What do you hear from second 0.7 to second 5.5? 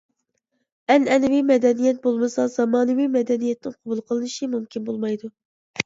ئەنئەنىۋى مەدەنىيەت بولمىسا زامانىۋى مەدەنىيەتنىڭ قوبۇل قىلىنىشى مۇمكىن بولمايدۇ.